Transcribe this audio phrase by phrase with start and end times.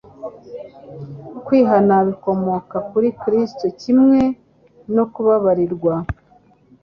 [1.45, 4.19] Kwihana bikomoka kuri Kristo kimwe
[4.95, 5.93] no kubabarirwa.